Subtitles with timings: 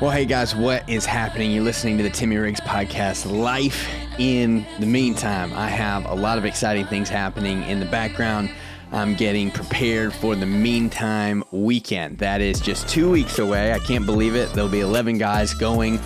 [0.00, 1.50] Well, hey guys, what is happening?
[1.50, 3.30] You're listening to the Timmy Riggs podcast.
[3.30, 3.86] Life
[4.18, 8.50] in the meantime, I have a lot of exciting things happening in the background.
[8.92, 12.16] I'm getting prepared for the meantime weekend.
[12.16, 13.74] That is just two weeks away.
[13.74, 14.50] I can't believe it.
[14.54, 16.00] There'll be 11 guys going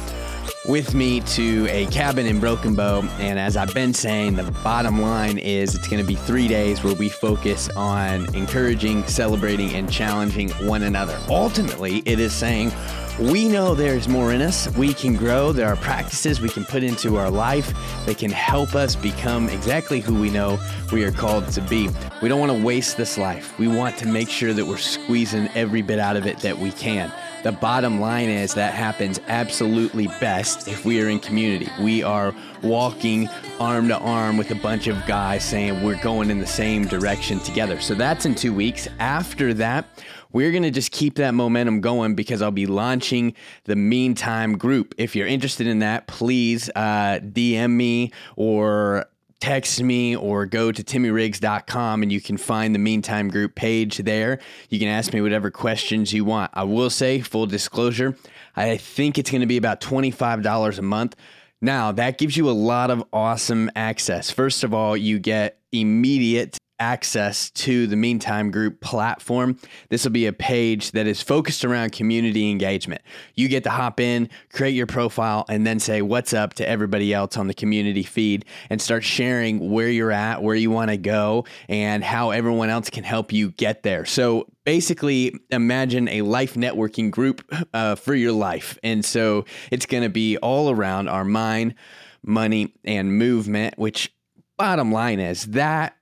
[0.66, 3.02] with me to a cabin in Broken Bow.
[3.20, 6.82] And as I've been saying, the bottom line is it's going to be three days
[6.82, 11.16] where we focus on encouraging, celebrating, and challenging one another.
[11.28, 12.72] Ultimately, it is saying,
[13.18, 14.68] we know there's more in us.
[14.76, 15.52] We can grow.
[15.52, 17.72] There are practices we can put into our life
[18.06, 20.58] that can help us become exactly who we know
[20.92, 21.88] we are called to be.
[22.22, 23.56] We don't want to waste this life.
[23.58, 26.72] We want to make sure that we're squeezing every bit out of it that we
[26.72, 27.12] can.
[27.44, 31.68] The bottom line is that happens absolutely best if we are in community.
[31.80, 33.28] We are walking
[33.60, 37.38] arm to arm with a bunch of guys saying we're going in the same direction
[37.40, 37.80] together.
[37.80, 38.88] So that's in two weeks.
[38.98, 39.86] After that,
[40.34, 43.34] we're going to just keep that momentum going because I'll be launching
[43.64, 44.94] the Meantime group.
[44.98, 49.06] If you're interested in that, please uh, DM me or
[49.38, 54.40] text me or go to timmyriggs.com and you can find the Meantime group page there.
[54.70, 56.50] You can ask me whatever questions you want.
[56.52, 58.16] I will say, full disclosure,
[58.56, 61.14] I think it's going to be about $25 a month.
[61.60, 64.30] Now, that gives you a lot of awesome access.
[64.30, 69.58] First of all, you get immediate access to the Meantime Group platform.
[69.90, 73.02] This will be a page that is focused around community engagement.
[73.34, 77.14] You get to hop in, create your profile, and then say what's up to everybody
[77.14, 80.96] else on the community feed and start sharing where you're at, where you want to
[80.96, 84.04] go, and how everyone else can help you get there.
[84.04, 88.78] So basically imagine a life networking group uh, for your life.
[88.82, 91.74] And so it's going to be all around our mind,
[92.22, 94.12] money, and movement, which
[94.56, 95.96] bottom line is that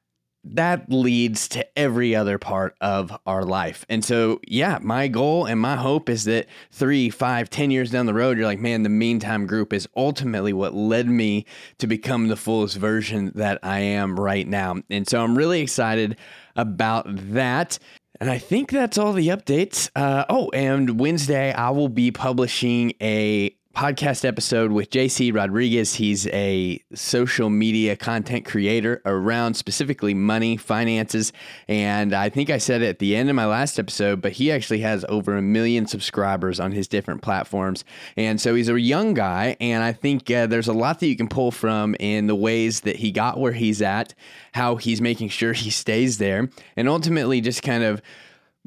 [0.44, 3.86] that leads to every other part of our life.
[3.88, 8.06] And so, yeah, my goal and my hope is that three, five, ten years down
[8.06, 11.46] the road, you're like, man, the meantime group is ultimately what led me
[11.78, 14.76] to become the fullest version that I am right now.
[14.90, 16.16] And so I'm really excited
[16.56, 17.78] about that.
[18.20, 19.90] And I think that's all the updates.
[19.96, 25.94] Uh, oh, and Wednesday, I will be publishing a podcast episode with JC Rodriguez.
[25.94, 31.32] He's a social media content creator around specifically money, finances.
[31.68, 34.52] And I think I said it at the end of my last episode, but he
[34.52, 37.84] actually has over a million subscribers on his different platforms.
[38.16, 39.56] And so he's a young guy.
[39.60, 42.80] And I think uh, there's a lot that you can pull from in the ways
[42.82, 44.14] that he got where he's at,
[44.52, 48.02] how he's making sure he stays there, and ultimately just kind of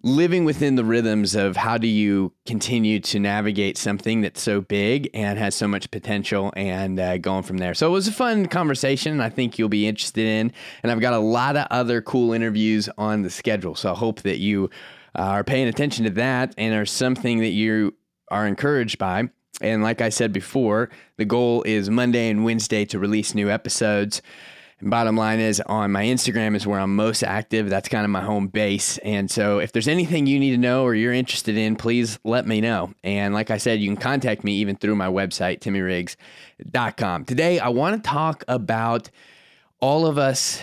[0.06, 5.10] living within the rhythms of how do you continue to navigate something that's so big
[5.16, 7.74] and has so much potential and uh, going from there.
[7.74, 9.20] So it was a fun conversation.
[9.20, 12.88] I think you'll be interested in, and I've got a lot of other cool interviews
[13.00, 13.74] on the schedule.
[13.74, 14.70] So I hope that you
[15.18, 17.96] uh, are paying attention to that and are something that you
[18.30, 19.30] are encouraged by.
[19.60, 24.22] And like I said before, the goal is Monday and Wednesday to release new episodes.
[24.86, 27.72] Bottom line is on my Instagram is where I'm most active.
[27.72, 29.00] That's kind of my home base.
[29.00, 32.46] And so if there's anything you need to know or you're interested in, please let
[32.46, 32.94] me know.
[33.04, 37.26] And like I said, you can contact me even through my website, timmyriggs.com.
[37.26, 39.10] Today, I want to talk about
[39.80, 40.62] all of us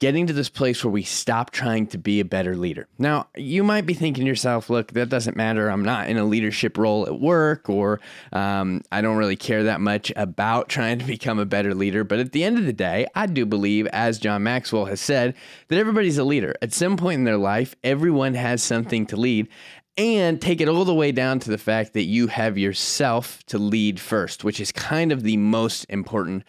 [0.00, 2.88] getting to this place where we stop trying to be a better leader.
[2.98, 5.68] Now, you might be thinking to yourself, look, that doesn't matter.
[5.68, 8.00] I'm not in a leadership role at work, or
[8.32, 12.04] um, I don't really care that much about trying to become a better leader.
[12.04, 15.34] But at the end of the day, I do believe, as John Maxwell has said,
[15.68, 16.54] that everybody's a leader.
[16.60, 19.48] At some point in their life, everyone has something to lead
[19.96, 23.58] and take it all the way down to the fact that you have yourself to
[23.58, 26.42] lead first, which is kind of the most important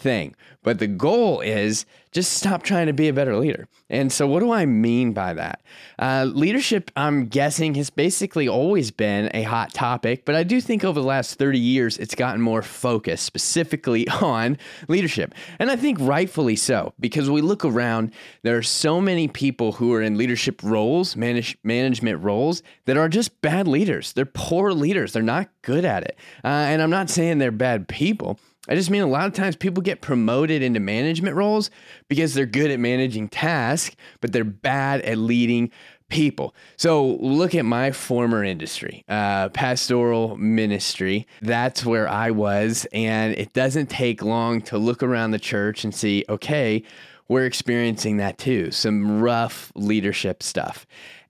[0.00, 0.34] thing.
[0.62, 3.68] But the goal is just stop trying to be a better leader.
[3.88, 5.62] And so, what do I mean by that?
[5.98, 10.84] Uh, leadership, I'm guessing, has basically always been a hot topic, but I do think
[10.84, 15.34] over the last 30 years, it's gotten more focused specifically on leadership.
[15.58, 18.12] And I think rightfully so, because we look around,
[18.42, 23.08] there are so many people who are in leadership roles, manage, management roles, that are
[23.08, 24.12] just bad leaders.
[24.12, 26.16] They're poor leaders, they're not good at it.
[26.44, 28.38] Uh, and I'm not saying they're bad people.
[28.68, 31.70] I just mean a lot of times people get promoted into management roles
[32.08, 35.70] because they're good at managing tasks, but they're bad at leading
[36.10, 36.54] people.
[36.76, 41.26] So look at my former industry, uh, pastoral ministry.
[41.40, 42.86] That's where I was.
[42.92, 46.82] And it doesn't take long to look around the church and see, okay,
[47.28, 50.84] we're experiencing that too, some rough leadership stuff.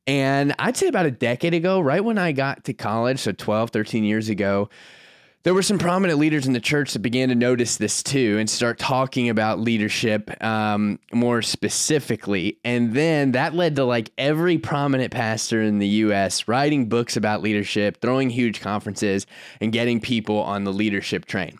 [0.06, 3.70] And I'd say about a decade ago, right when I got to college, so 12,
[3.70, 4.70] 13 years ago,
[5.42, 8.50] there were some prominent leaders in the church that began to notice this too and
[8.50, 12.58] start talking about leadership um, more specifically.
[12.62, 17.40] And then that led to like every prominent pastor in the US writing books about
[17.40, 19.26] leadership, throwing huge conferences,
[19.62, 21.58] and getting people on the leadership train.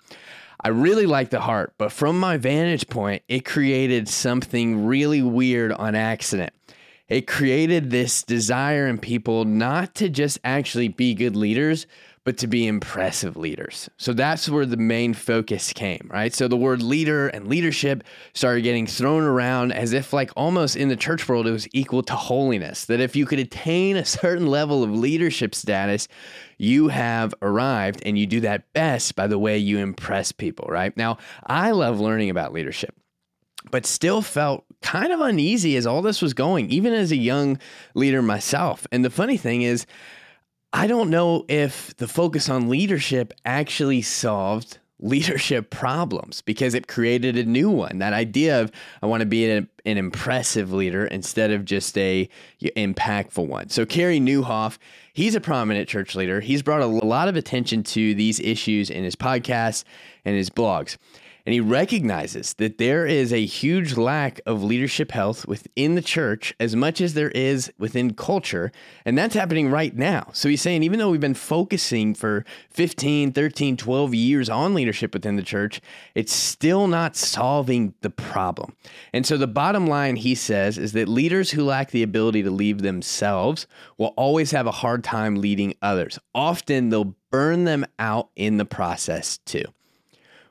[0.62, 5.72] I really like the heart, but from my vantage point, it created something really weird
[5.72, 6.52] on accident.
[7.08, 11.86] It created this desire in people not to just actually be good leaders,
[12.25, 13.88] but to be impressive leaders.
[13.96, 16.34] So that's where the main focus came, right?
[16.34, 20.88] So the word leader and leadership started getting thrown around as if, like, almost in
[20.88, 22.84] the church world, it was equal to holiness.
[22.84, 26.08] That if you could attain a certain level of leadership status,
[26.58, 30.94] you have arrived, and you do that best by the way you impress people, right?
[30.96, 31.16] Now,
[31.46, 32.94] I love learning about leadership
[33.70, 37.58] but still felt kind of uneasy as all this was going, even as a young
[37.94, 38.87] leader myself.
[38.90, 39.84] And the funny thing is,
[40.72, 47.37] I don't know if the focus on leadership actually solved leadership problems because it created
[47.37, 47.99] a new one.
[47.99, 48.70] That idea of
[49.02, 52.28] I want to be an, an impressive leader instead of just a
[52.62, 53.70] impactful one.
[53.70, 54.78] So Carey Nieuwhof,
[55.12, 56.40] he's a prominent church leader.
[56.40, 59.84] He's brought a lot of attention to these issues in his podcasts
[60.25, 60.96] and his blogs.
[61.50, 66.55] And he recognizes that there is a huge lack of leadership health within the church
[66.61, 68.70] as much as there is within culture.
[69.05, 70.29] And that's happening right now.
[70.32, 75.12] So he's saying, even though we've been focusing for 15, 13, 12 years on leadership
[75.12, 75.81] within the church,
[76.14, 78.76] it's still not solving the problem.
[79.12, 82.50] And so the bottom line, he says, is that leaders who lack the ability to
[82.52, 83.67] lead themselves
[83.99, 86.17] will always have a hard time leading others.
[86.32, 89.64] Often they'll burn them out in the process too.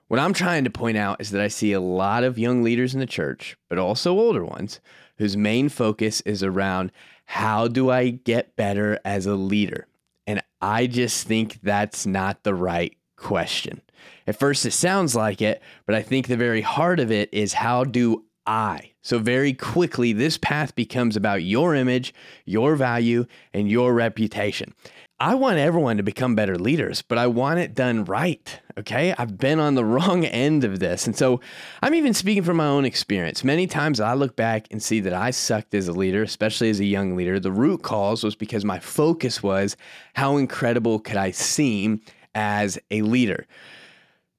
[0.09, 2.95] What I'm trying to point out is that I see a lot of young leaders
[2.95, 4.79] in the church, but also older ones,
[5.19, 6.91] whose main focus is around
[7.25, 9.85] how do I get better as a leader?
[10.25, 13.83] And I just think that's not the right question.
[14.25, 17.53] At first, it sounds like it, but I think the very heart of it is
[17.53, 18.93] how do I?
[19.03, 22.15] So, very quickly, this path becomes about your image,
[22.45, 24.73] your value, and your reputation.
[25.21, 28.57] I want everyone to become better leaders, but I want it done right.
[28.77, 29.13] Okay.
[29.17, 31.07] I've been on the wrong end of this.
[31.07, 31.41] And so
[31.81, 33.43] I'm even speaking from my own experience.
[33.43, 36.79] Many times I look back and see that I sucked as a leader, especially as
[36.79, 37.37] a young leader.
[37.37, 39.75] The root cause was because my focus was
[40.13, 42.01] how incredible could I seem
[42.33, 43.45] as a leader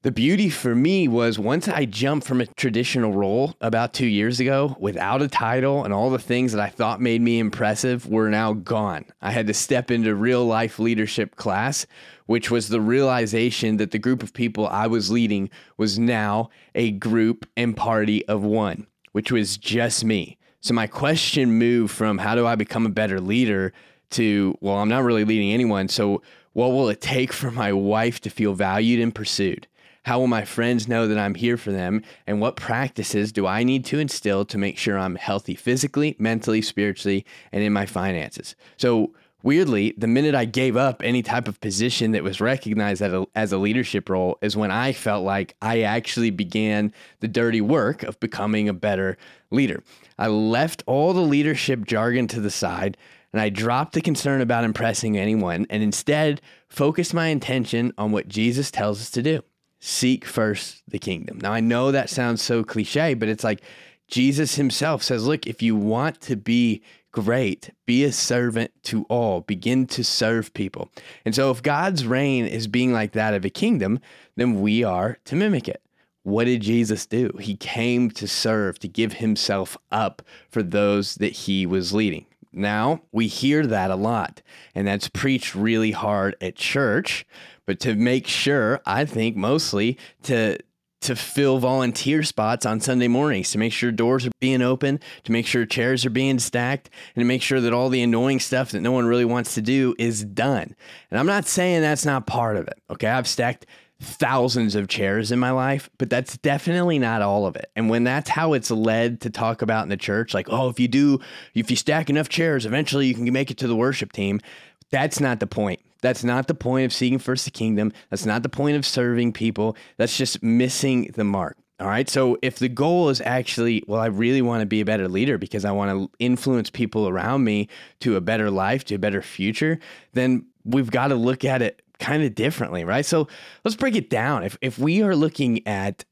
[0.02, 4.40] the beauty for me was once I jumped from a traditional role about two years
[4.40, 8.30] ago without a title and all the things that I thought made me impressive were
[8.30, 9.04] now gone.
[9.20, 11.86] I had to step into real life leadership class,
[12.24, 16.92] which was the realization that the group of people I was leading was now a
[16.92, 20.38] group and party of one, which was just me.
[20.62, 23.74] So my question moved from how do I become a better leader
[24.12, 25.88] to, well, I'm not really leading anyone.
[25.88, 26.22] So
[26.54, 29.66] what will it take for my wife to feel valued and pursued?
[30.04, 32.02] How will my friends know that I'm here for them?
[32.26, 36.62] And what practices do I need to instill to make sure I'm healthy physically, mentally,
[36.62, 38.56] spiritually, and in my finances?
[38.78, 39.12] So,
[39.42, 43.26] weirdly, the minute I gave up any type of position that was recognized as a,
[43.34, 48.02] as a leadership role is when I felt like I actually began the dirty work
[48.02, 49.18] of becoming a better
[49.50, 49.82] leader.
[50.18, 52.96] I left all the leadership jargon to the side
[53.32, 58.28] and I dropped the concern about impressing anyone and instead focused my intention on what
[58.28, 59.42] Jesus tells us to do
[59.80, 61.40] seek first the kingdom.
[61.40, 63.62] Now, I know that sounds so cliche, but it's like
[64.06, 66.82] Jesus himself says, look, if you want to be
[67.12, 70.90] great, be a servant to all, begin to serve people.
[71.24, 74.00] And so, if God's reign is being like that of a kingdom,
[74.36, 75.82] then we are to mimic it.
[76.22, 77.32] What did Jesus do?
[77.40, 82.26] He came to serve, to give himself up for those that he was leading.
[82.52, 84.42] Now, we hear that a lot,
[84.74, 87.24] and that's preached really hard at church
[87.70, 90.58] but to make sure, I think mostly to
[91.02, 95.30] to fill volunteer spots on Sunday mornings, to make sure doors are being open, to
[95.30, 98.72] make sure chairs are being stacked, and to make sure that all the annoying stuff
[98.72, 100.74] that no one really wants to do is done.
[101.12, 102.82] And I'm not saying that's not part of it.
[102.90, 103.06] Okay.
[103.06, 103.66] I've stacked
[104.00, 107.70] thousands of chairs in my life, but that's definitely not all of it.
[107.76, 110.80] And when that's how it's led to talk about in the church, like, oh, if
[110.80, 111.20] you do,
[111.54, 114.40] if you stack enough chairs, eventually you can make it to the worship team.
[114.90, 115.80] That's not the point.
[116.02, 117.92] That's not the point of seeking first the kingdom.
[118.08, 119.76] That's not the point of serving people.
[119.96, 121.56] That's just missing the mark.
[121.78, 122.08] All right.
[122.08, 125.38] So if the goal is actually, well, I really want to be a better leader
[125.38, 127.68] because I want to influence people around me
[128.00, 129.78] to a better life, to a better future,
[130.12, 133.06] then we've got to look at it kind of differently, right?
[133.06, 133.28] So
[133.64, 134.42] let's break it down.
[134.42, 136.04] If if we are looking at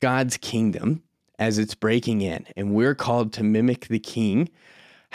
[0.00, 1.02] God's kingdom
[1.38, 4.50] as it's breaking in and we're called to mimic the king,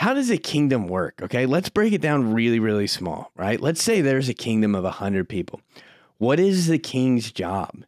[0.00, 1.20] how does a kingdom work?
[1.20, 3.60] Okay, let's break it down really, really small, right?
[3.60, 5.60] Let's say there's a kingdom of 100 people.
[6.16, 7.84] What is the king's job?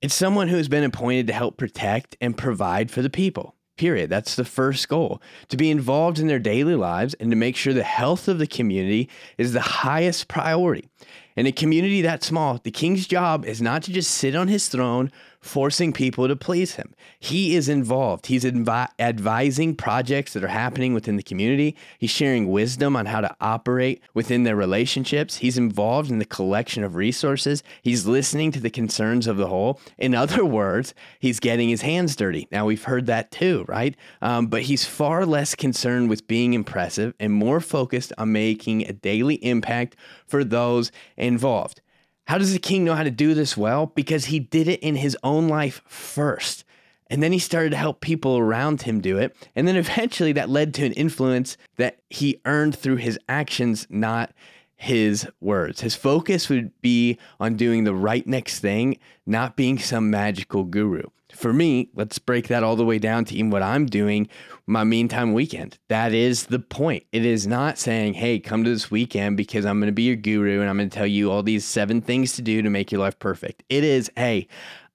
[0.00, 3.54] It's someone who has been appointed to help protect and provide for the people.
[3.76, 4.08] Period.
[4.08, 7.74] That's the first goal to be involved in their daily lives and to make sure
[7.74, 10.88] the health of the community is the highest priority.
[11.36, 14.68] In a community that small, the king's job is not to just sit on his
[14.68, 15.12] throne
[15.44, 16.94] forcing people to please him.
[17.20, 18.26] He is involved.
[18.26, 21.76] He's advi- advising projects that are happening within the community.
[21.98, 25.36] He's sharing wisdom on how to operate within their relationships.
[25.36, 27.62] He's involved in the collection of resources.
[27.82, 29.78] He's listening to the concerns of the whole.
[29.98, 32.48] In other words, he's getting his hands dirty.
[32.50, 33.94] Now, we've heard that too, right?
[34.22, 38.94] Um, but he's far less concerned with being impressive and more focused on making a
[38.94, 39.94] daily impact
[40.26, 41.82] for those involved.
[42.26, 43.86] How does the king know how to do this well?
[43.86, 46.64] Because he did it in his own life first.
[47.10, 49.36] And then he started to help people around him do it.
[49.54, 54.32] And then eventually that led to an influence that he earned through his actions, not
[54.76, 55.82] his words.
[55.82, 61.04] His focus would be on doing the right next thing, not being some magical guru
[61.34, 64.28] for me, let's break that all the way down to even what I'm doing
[64.66, 65.78] my meantime weekend.
[65.88, 67.04] That is the point.
[67.12, 70.16] It is not saying, hey, come to this weekend because I'm going to be your
[70.16, 72.90] guru and I'm going to tell you all these seven things to do to make
[72.90, 73.62] your life perfect.
[73.68, 74.48] It is, hey,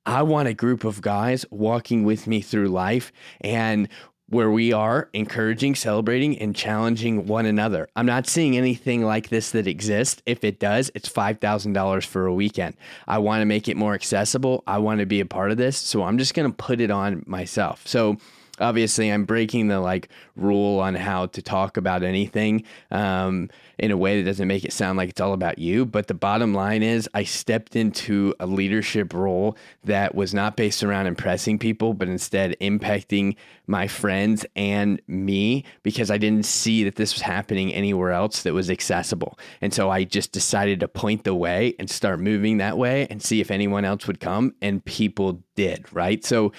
[0.05, 3.87] I want a group of guys walking with me through life and
[4.29, 7.89] where we are encouraging, celebrating, and challenging one another.
[7.95, 10.21] I'm not seeing anything like this that exists.
[10.25, 12.75] If it does, it's $5,000 for a weekend.
[13.07, 14.63] I want to make it more accessible.
[14.67, 15.77] I want to be a part of this.
[15.77, 17.87] So I'm just going to put it on myself.
[17.87, 18.17] So,
[18.59, 23.97] obviously I'm breaking the like rule on how to talk about anything um, in a
[23.97, 25.85] way that doesn't make it sound like it's all about you.
[25.85, 30.83] But the bottom line is, I stepped into a leadership role that was not based
[30.83, 33.35] around impressing people, but instead impacting
[33.67, 38.53] my friends and me because I didn't see that this was happening anywhere else that
[38.53, 39.37] was accessible.
[39.61, 43.21] And so I just decided to point the way and start moving that way and
[43.21, 44.55] see if anyone else would come.
[44.61, 46.23] And people did, right?
[46.25, 46.51] So,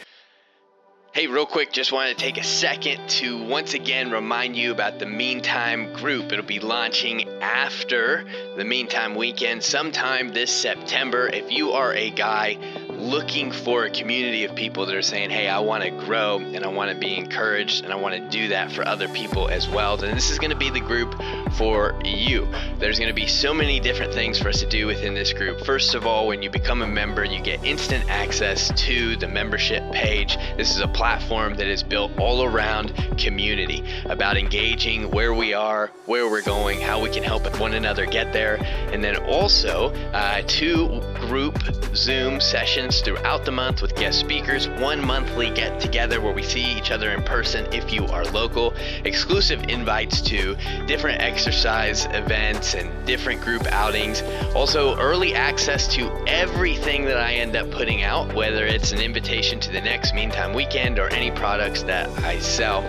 [1.13, 5.01] Hey, real quick, just wanted to take a second to once again remind you about
[5.01, 6.31] the Meantime group.
[6.31, 8.25] It'll be launching after
[8.57, 11.27] the Meantime weekend sometime this September.
[11.27, 12.59] If you are a guy
[13.01, 16.65] looking for a community of people that are saying, hey, I want to grow and
[16.65, 19.69] I want to be encouraged and I want to do that for other people as
[19.69, 21.15] well, then this is going to be the group
[21.53, 22.47] for you.
[22.79, 25.65] There's going to be so many different things for us to do within this group.
[25.65, 29.83] First of all, when you become a member, you get instant access to the membership
[29.93, 30.37] page.
[30.57, 35.91] This is a platform that is built all around community, about engaging where we are,
[36.07, 38.57] where we're going, how we can help one another get there,
[38.93, 41.59] and then also uh, two group
[41.95, 46.65] Zoom sessions throughout the month with guest speakers, one monthly get together where we see
[46.77, 50.57] each other in person if you are local, exclusive invites to
[50.87, 54.23] different exercise events and different group outings,
[54.57, 59.61] also early access to everything that I end up putting out, whether it's an invitation
[59.61, 62.83] to the next Meantime weekend or any products that I sell.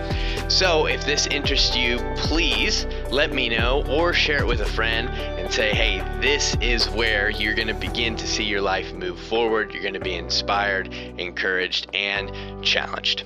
[0.50, 5.08] So if this interests you, please let me know or share it with a friend
[5.52, 9.70] say, hey, this is where you're going to begin to see your life move forward.
[9.70, 12.32] You're going to be inspired, encouraged, and
[12.64, 13.24] challenged.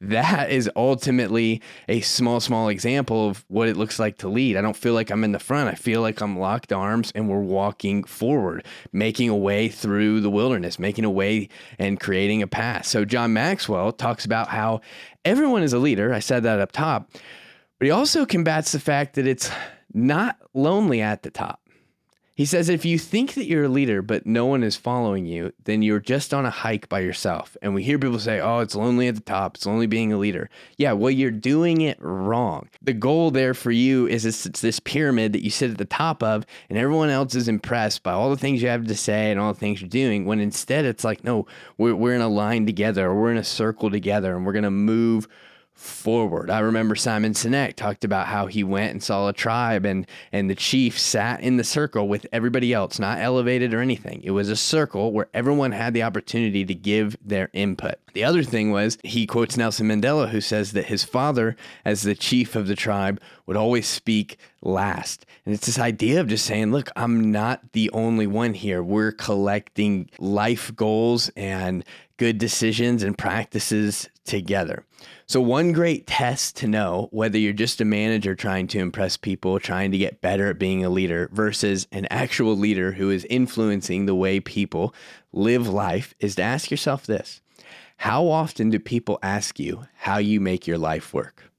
[0.00, 4.56] That is ultimately a small, small example of what it looks like to lead.
[4.56, 5.68] I don't feel like I'm in the front.
[5.68, 10.30] I feel like I'm locked arms and we're walking forward, making a way through the
[10.30, 11.48] wilderness, making a way
[11.78, 12.86] and creating a path.
[12.86, 14.80] So, John Maxwell talks about how
[15.24, 16.12] everyone is a leader.
[16.12, 17.08] I said that up top,
[17.78, 19.48] but he also combats the fact that it's
[19.96, 21.60] not lonely at the top.
[22.36, 25.54] He says if you think that you're a leader but no one is following you,
[25.64, 27.56] then you're just on a hike by yourself.
[27.62, 29.56] And we hear people say, "Oh, it's lonely at the top.
[29.56, 32.68] It's lonely being a leader." Yeah, well, you're doing it wrong.
[32.82, 35.86] The goal there for you is this, it's this pyramid that you sit at the
[35.86, 39.30] top of, and everyone else is impressed by all the things you have to say
[39.30, 40.26] and all the things you're doing.
[40.26, 41.46] When instead, it's like, no,
[41.78, 44.70] we're we're in a line together, or we're in a circle together, and we're gonna
[44.70, 45.26] move
[45.76, 46.50] forward.
[46.50, 50.48] I remember Simon Sinek talked about how he went and saw a tribe and and
[50.48, 54.22] the chief sat in the circle with everybody else, not elevated or anything.
[54.24, 57.96] It was a circle where everyone had the opportunity to give their input.
[58.14, 62.14] The other thing was he quotes Nelson Mandela who says that his father as the
[62.14, 65.26] chief of the tribe would always speak last.
[65.44, 68.82] And it's this idea of just saying, look, I'm not the only one here.
[68.82, 71.84] We're collecting life goals and
[72.16, 74.84] good decisions and practices together.
[75.28, 79.58] So, one great test to know whether you're just a manager trying to impress people,
[79.58, 84.06] trying to get better at being a leader, versus an actual leader who is influencing
[84.06, 84.94] the way people
[85.32, 87.40] live life is to ask yourself this
[87.96, 91.50] How often do people ask you how you make your life work?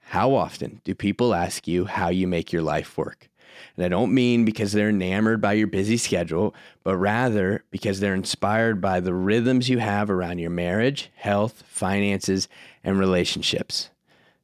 [0.00, 3.30] How often do people ask you how you make your life work?
[3.76, 8.14] And I don't mean because they're enamored by your busy schedule, but rather because they're
[8.14, 12.48] inspired by the rhythms you have around your marriage, health, finances,
[12.84, 13.90] and relationships.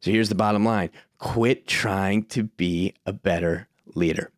[0.00, 4.30] So here's the bottom line quit trying to be a better leader.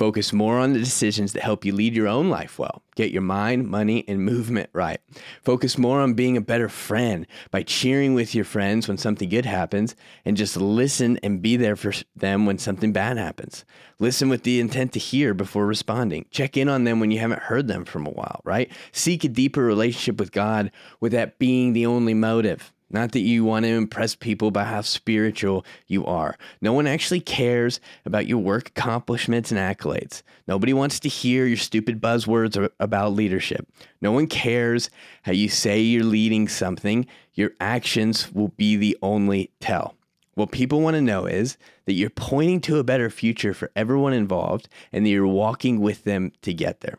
[0.00, 2.80] Focus more on the decisions that help you lead your own life well.
[2.96, 4.98] Get your mind, money, and movement right.
[5.44, 9.44] Focus more on being a better friend by cheering with your friends when something good
[9.44, 13.66] happens and just listen and be there for them when something bad happens.
[13.98, 16.24] Listen with the intent to hear before responding.
[16.30, 18.72] Check in on them when you haven't heard them from a while, right?
[18.92, 22.72] Seek a deeper relationship with God with that being the only motive.
[22.90, 26.36] Not that you want to impress people by how spiritual you are.
[26.60, 30.22] No one actually cares about your work accomplishments and accolades.
[30.48, 33.68] Nobody wants to hear your stupid buzzwords about leadership.
[34.00, 34.90] No one cares
[35.22, 37.06] how you say you're leading something.
[37.34, 39.94] Your actions will be the only tell.
[40.34, 44.12] What people want to know is that you're pointing to a better future for everyone
[44.12, 46.98] involved and that you're walking with them to get there.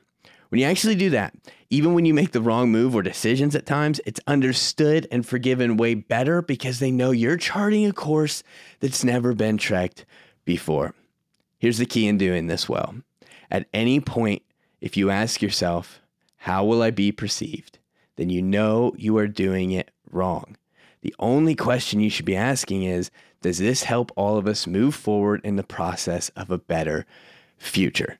[0.51, 1.33] When you actually do that,
[1.69, 5.77] even when you make the wrong move or decisions at times, it's understood and forgiven
[5.77, 8.43] way better because they know you're charting a course
[8.81, 10.05] that's never been trekked
[10.43, 10.93] before.
[11.57, 12.95] Here's the key in doing this well.
[13.49, 14.41] At any point,
[14.81, 16.01] if you ask yourself,
[16.39, 17.79] How will I be perceived?
[18.17, 20.57] then you know you are doing it wrong.
[21.01, 23.09] The only question you should be asking is
[23.41, 27.05] Does this help all of us move forward in the process of a better
[27.57, 28.19] future?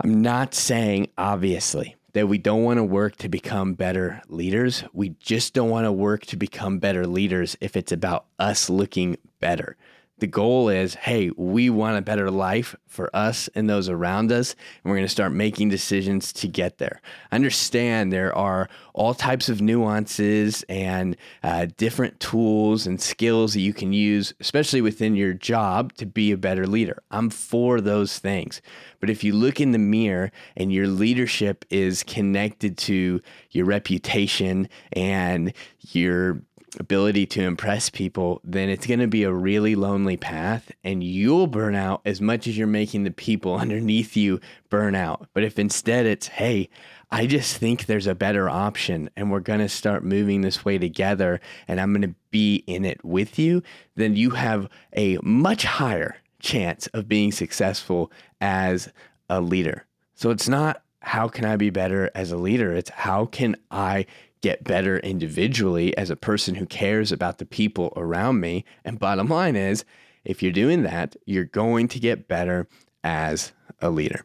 [0.00, 4.84] I'm not saying, obviously, that we don't want to work to become better leaders.
[4.92, 9.16] We just don't want to work to become better leaders if it's about us looking
[9.40, 9.76] better.
[10.18, 14.52] The goal is hey, we want a better life for us and those around us,
[14.52, 17.00] and we're going to start making decisions to get there.
[17.32, 23.72] Understand there are all types of nuances and uh, different tools and skills that you
[23.72, 27.02] can use, especially within your job, to be a better leader.
[27.10, 28.60] I'm for those things.
[29.00, 34.68] But if you look in the mirror and your leadership is connected to your reputation
[34.92, 36.42] and your
[36.78, 41.46] ability to impress people, then it's going to be a really lonely path and you'll
[41.46, 45.28] burn out as much as you're making the people underneath you burn out.
[45.34, 46.68] But if instead it's, hey,
[47.10, 50.78] I just think there's a better option and we're going to start moving this way
[50.78, 53.62] together and I'm going to be in it with you,
[53.96, 58.90] then you have a much higher chance of being successful as
[59.28, 59.84] a leader.
[60.14, 62.72] So it's not how can I be better as a leader?
[62.72, 64.06] It's how can I
[64.42, 68.64] get better individually as a person who cares about the people around me.
[68.84, 69.84] And bottom line is,
[70.24, 72.68] if you're doing that, you're going to get better
[73.02, 74.24] as a leader.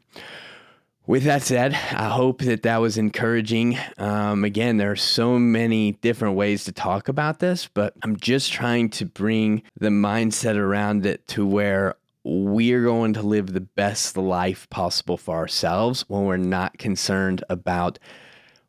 [1.06, 3.78] With that said, I hope that that was encouraging.
[3.98, 8.52] Um, again, there are so many different ways to talk about this, but I'm just
[8.52, 14.18] trying to bring the mindset around it to where we're going to live the best
[14.18, 18.00] life possible for ourselves when we're not concerned about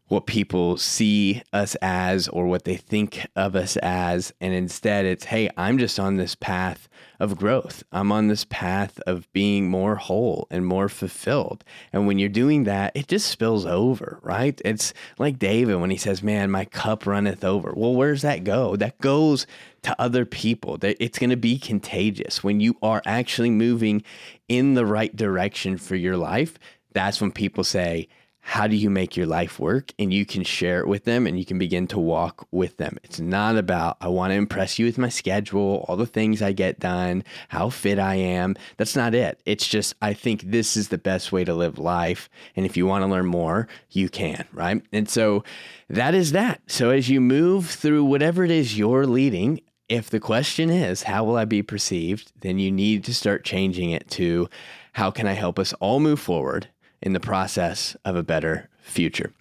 [0.09, 4.33] what people see us as or what they think of us as.
[4.40, 6.88] And instead, it's, hey, I'm just on this path
[7.21, 7.83] of growth.
[7.92, 11.62] I'm on this path of being more whole and more fulfilled.
[11.92, 14.59] And when you're doing that, it just spills over, right?
[14.64, 17.75] It's like David when he says, man, my cup runneth over.
[17.77, 18.77] Well, where does that go?
[18.77, 19.47] That goes
[19.83, 20.79] to other people.
[20.81, 22.42] It's going to be contagious.
[22.42, 24.03] When you are actually moving
[24.49, 26.59] in the right direction for your life,
[26.92, 28.09] that's when people say,
[28.40, 29.92] how do you make your life work?
[29.98, 32.96] And you can share it with them and you can begin to walk with them.
[33.03, 36.53] It's not about i want to impress you with my schedule all the things i
[36.53, 38.57] get done how fit i am.
[38.77, 39.40] That's not it.
[39.44, 42.31] It's just i think this is the best way to live life.
[42.57, 44.83] And if you want to learn more you can right?
[44.92, 45.44] And so
[45.88, 46.62] that is that.
[46.66, 51.24] So as you move through whatever it is you're leading if the question is how
[51.24, 52.33] will i be perceived?
[52.40, 54.48] Then you need to start changing it to
[54.94, 56.68] how can i help us all move forward
[57.03, 59.33] in the process of a better future.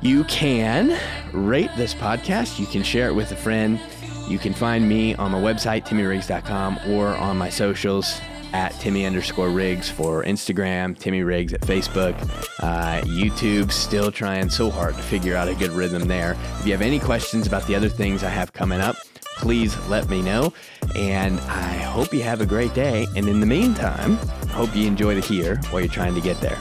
[0.00, 0.98] You can
[1.32, 2.58] rate this podcast.
[2.58, 3.78] You can share it with a friend.
[4.28, 8.20] You can find me on my website, timmyriggs.com, or on my socials
[8.52, 12.14] at Timmy underscore Riggs for Instagram, Timmy Riggs at Facebook,
[12.60, 13.72] uh, YouTube.
[13.72, 16.36] Still trying so hard to figure out a good rhythm there.
[16.58, 18.96] If you have any questions about the other things I have coming up,
[19.42, 20.54] please let me know.
[20.96, 23.06] And I hope you have a great day.
[23.16, 24.16] And in the meantime,
[24.50, 26.58] hope you enjoy the here while you're trying to get there.